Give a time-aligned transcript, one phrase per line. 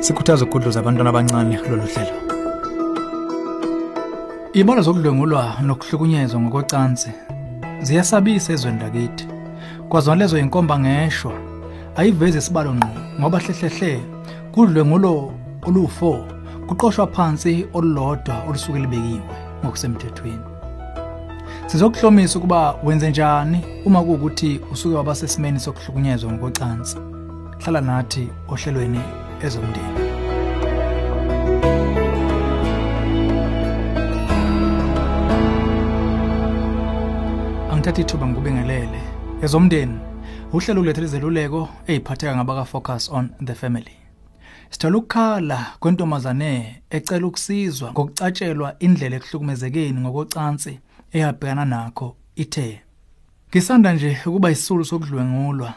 [0.00, 2.16] sikhuthaza ukugudluza abantwana abancane kulolu hlelo.
[4.52, 7.10] Ibona zokudlwengulwa nokuhlukunyezwa ngokocansi
[7.82, 9.26] ziyasabisa ezweni lakithi.
[9.88, 11.32] Kwazona lezo inkomba ngeshwa
[11.96, 12.88] ayivezi isibalo ngqo
[13.20, 14.02] ngoba hlehlehle
[14.52, 15.32] kudlwengulo
[15.62, 16.20] olu4
[16.66, 19.22] kuqoshwa phansi olulodwa olusuke libekiwe
[19.64, 20.44] ngokusemthethweni.
[21.66, 26.96] Sizokuhlomisa ukuba wenze njani uma kuwukuthi usuke waba sesimeni sokuhlukunyezwa ngokocansi
[27.58, 29.27] hlala nathi ohlelweni.
[29.46, 30.00] Ezomndeni.
[37.70, 39.00] Angithatha ithuba ngikubingelele
[39.42, 39.98] ezomndeni
[40.52, 43.96] uhlelo ukulethela izeluleko eziphatheka ngabaka focus on the family.
[44.70, 50.80] Sithola ukukhala kwentombazane ecela ukusizwa ngokucatshelwa indlela ekuhlukumezekeni ngokocansi
[51.12, 52.80] eyabhekana nakho ithe
[53.48, 55.74] ngisanda nje ukuba isisulu sokudlwengulwa.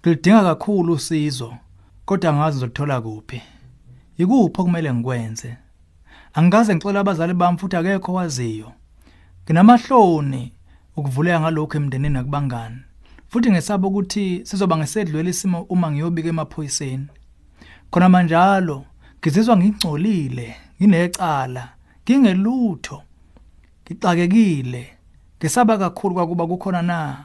[0.00, 1.54] Ngilidinga kakhulu usizo.
[2.10, 3.42] Kodwa angazi ngizothola kuphi.
[4.18, 5.56] Ikuphi okumele ngikwenze?
[6.34, 8.72] Angikaze ngixola abazali bami futhi akekho waziyo
[9.44, 10.52] nginamahloni
[10.96, 12.80] ukuvuleka ngalokho emndenini nakubangani
[13.28, 17.06] futhi ngesaba ukuthi sizoba ngesedlwele isimo uma ngiyobika emaphoyiseni.
[17.90, 18.84] Khona manjalo
[19.20, 21.68] ngizizwa ngingcolile nginecala
[22.02, 23.02] ngingelutho
[23.86, 24.82] ngixakekile
[25.38, 27.24] ngesaba kakhulu kwakuba kukhona na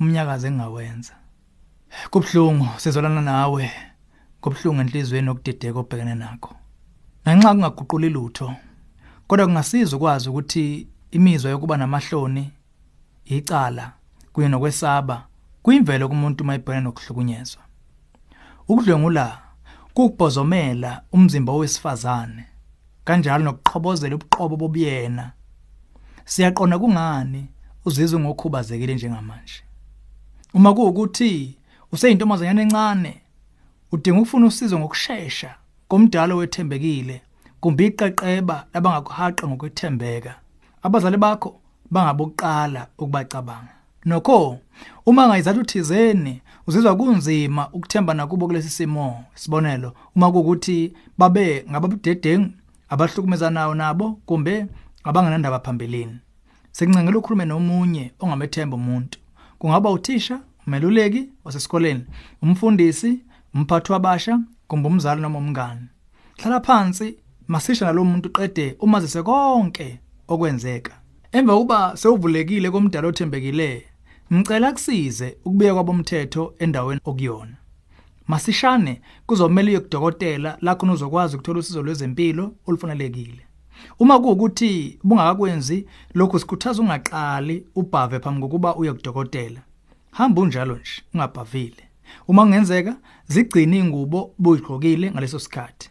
[0.00, 1.14] umnyakazo engawenza
[2.10, 3.95] kubhlungu sizolana nawe.
[4.46, 6.54] Kubhlungu enhlizweni okudideka obhekene nakho.
[7.24, 8.54] Nanxa kungaguquli lutho
[9.26, 12.50] kodwa kungasiza ukwazi ukuthi imizwa yokuba namahloni
[13.24, 13.92] icala
[14.32, 15.26] kunye nokwesaba
[15.62, 17.62] kuyimvelo kumuntu mayibhekene nokuhlukunyezwa.
[18.68, 19.38] Ukudlwengula
[19.94, 22.44] kubhozomela umzimba wesifazane
[23.04, 25.32] kanjalo nokuqhobozela ubuqobo bobuyena.
[26.24, 27.46] Siyaqona kungani
[27.84, 29.62] uzizwe ngokhubazekile njengamanje?
[30.54, 31.58] Uma kuwukuthi
[31.92, 33.25] useyintombazanyana encane
[33.92, 35.54] udinga ukufuna usizo ngokusheshsha
[35.88, 37.22] komdalo wethembekile
[37.60, 40.34] kumbe iqeqeba labangakuhaqa ngokwethembeka.
[40.82, 41.60] Abazali bakho
[41.90, 43.72] bangabokuqala ukubacabanga.
[44.04, 44.58] Nokho
[45.06, 52.50] uma ngayizathu thizeni uzizwa kunzima ukuthemba nakubo kulesi simo sibonelo uma kuukuthi babe ngababudedengu
[52.88, 54.66] abahlukumezanayo nabo kumbe
[55.04, 56.18] abangenandaba phambilini.
[56.72, 59.18] Sekuncengela ukhulume nomunye ongamethemba umuntu.
[59.58, 62.04] Kungaba uthisha umeluleki wasesikoleni
[62.42, 63.20] umfundisi
[63.56, 65.88] umphathi wabasha kumbe umzali noma umngane.
[66.38, 67.16] Hlala phansi
[67.48, 70.92] masisha nalo muntu qede umazise konke okwenzeka.
[71.32, 73.86] Emva kuba sewuvulekile komdala othembekile
[74.32, 77.56] ngicela kusize ukubeka kwabomthetho endaweni okuyona.
[78.28, 83.42] Masishane kuzomela uyekudokotela lakho uzokwazi ukuthola usizo lwezempilo olufanelekile.
[83.98, 89.60] Uma kuukuthi bungakakwenzi lokhu sikhuthaza ungaqali ubhave phambi kokuba uye kudokotela.
[90.10, 91.82] Hamba unjalo nje ungabhavile.
[92.28, 92.96] Uma kungenzeka
[93.28, 95.90] zigcine ingubo buyigqokile ngaleso sikhathi.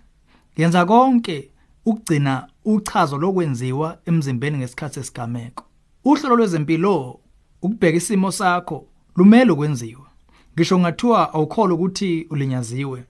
[0.57, 1.51] Yenza konke
[1.85, 5.63] ukugcina uchazo lokwenziwa emzimbeni ngesikhathi sesigameko.
[6.05, 7.19] Uhlolo lwezempilo
[7.61, 10.07] ukubheka isimo sakho lumele ukwenziwa.
[10.55, 13.03] Ngisho ngathiwa awukholo ukuthi ulinyaziwe.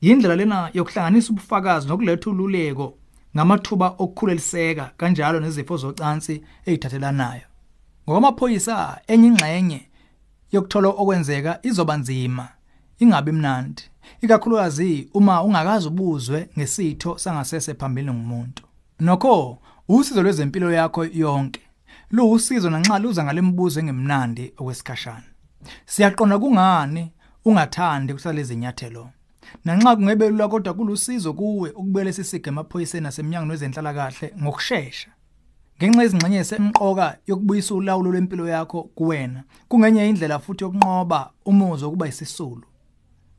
[0.00, 2.98] Yindlela lena yokuhlanganisa ubufakazi nokuletha ululeko
[3.36, 7.46] ngamathuba okukhuleliseka kanjalo nezifo zocansi ezithathelanayo
[8.04, 9.87] ngokwamaphoyisa enye ingxenye
[10.52, 12.48] yokuthola okwenzeka izoba nzima.
[12.98, 13.82] Ingabi mnandi
[14.20, 18.62] ikakhulukazi uma ungakazi ubuzwe ngesitho sangasese phambili ngumuntu.
[19.00, 19.58] Nokho
[19.88, 21.60] usizo lwezempilo yakho yonke
[22.10, 25.28] luwusizo nanxa luza ngalembuzo engemnandi okwesikhashana.
[25.86, 27.12] Siyaqonda kungani
[27.44, 29.10] ungathandi kusala izinyathelo
[29.64, 35.10] nanxa kungebelula kodwa kulusizo kuwe ukubuyela sisige emaphoyiseni nasemnyango wezenhlala kahle ngokusheshsha
[35.78, 42.66] ngenxa yezingxenye esemqoka yokubuyisa ulawulo lwempilo yakho kuwena kungenye indlela futhi yokunqoba umuzwa ukuba isisulu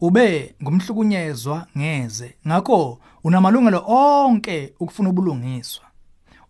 [0.01, 5.85] ube ngumhlukunyezwa ngeze ngakho unamalungelo onke ukufuna ubulungiswa.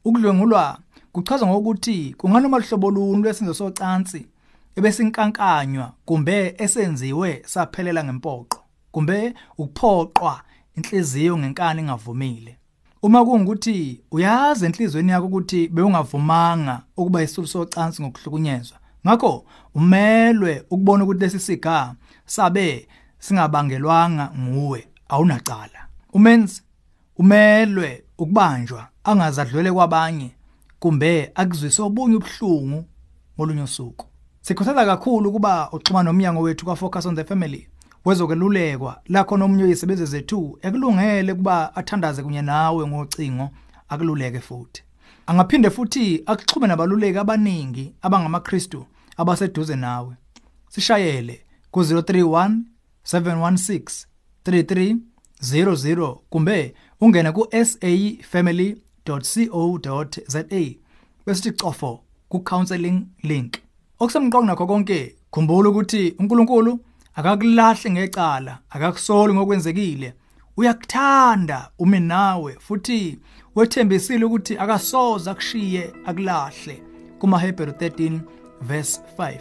[0.05, 0.79] Ukudlwengulwa
[1.11, 4.27] kuchaza ngokuthi kunganoma hlobo luni lwesenzo socansi
[4.75, 8.59] ebesinkankanywa kumbe esenziwe saphelela ngempoqo
[8.91, 10.41] kumbe ukuphoqwa
[10.77, 12.58] inhliziyo ngenkani engavumile.
[13.01, 18.77] Uma kungukuthi uyazi enhlizweni yakho ukuthi bewungavumanga ukuba isulu socansi ngokuhlukunyezwa.
[19.07, 22.87] Ngakho umelwe ukubona ukuthi lesi siga sabe
[23.19, 25.87] singabangelwanga nguwe awunacala.
[26.13, 26.61] Umenzi
[27.17, 30.31] umelwe ukubanjwa angazadlwele kwabanye
[30.79, 32.85] kumbe akuzwise obunye ubuhlungu
[33.35, 34.05] ngolunye usuku.
[34.41, 37.67] Sikhuthaza kakhulu ukuba uxhuma nomnyango wethu kwa Focus on the Family.
[38.05, 43.49] Wezokelulekwa lakho nomunye uyisebeze zethu ekulungele kuba athandaze kunye nawe ngocingo
[43.89, 44.83] akululeke futhi.
[45.27, 48.85] Angaphinde futhi akuxhume nabaluleki abaningi abangamaKristu
[49.17, 50.15] abaseduze nawe.
[50.69, 52.57] Sishayele ku 031
[53.03, 54.05] 716
[54.45, 54.97] 33
[55.41, 60.43] 00 kumbe ungena ku safamily.co.za
[61.25, 63.57] bese icofo ku counseling link.
[63.99, 66.79] Okusemqoka nakho konke khumbula ukuthi uNkulunkulu
[67.15, 70.13] akakulahle ngecala akakusoli ngokwenzekile.
[70.57, 73.19] Uyakuthanda ume nawe futhi
[73.55, 76.83] wethembisile ukuthi akasoza akushiye akulahle.
[77.19, 78.19] kumaHebheru 13
[78.61, 79.39] verse 5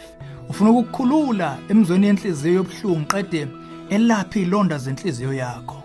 [0.49, 3.47] ufuna ukukhulula emzweni yenhliziyo yobuhlungu qede
[3.89, 5.83] elaphi ilonda zenhliziyo yakho?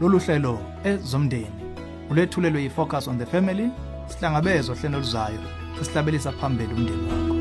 [0.00, 1.62] Lolu hlelo ezomndeni
[2.10, 3.70] ulethulelwe yifocus on the family
[4.06, 5.40] sihlangabezwa hlelo luzayo
[5.78, 7.31] sesihlabelisa phambili umndeni wakho.